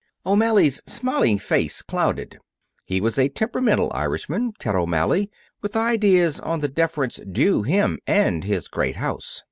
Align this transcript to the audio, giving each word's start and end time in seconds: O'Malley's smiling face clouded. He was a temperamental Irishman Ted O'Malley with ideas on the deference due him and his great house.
O'Malley's 0.25 0.81
smiling 0.87 1.37
face 1.37 1.83
clouded. 1.83 2.39
He 2.87 2.99
was 2.99 3.19
a 3.19 3.29
temperamental 3.29 3.91
Irishman 3.93 4.53
Ted 4.57 4.73
O'Malley 4.73 5.29
with 5.61 5.75
ideas 5.75 6.39
on 6.39 6.59
the 6.59 6.67
deference 6.67 7.17
due 7.17 7.61
him 7.61 7.99
and 8.07 8.43
his 8.43 8.67
great 8.67 8.95
house. 8.95 9.39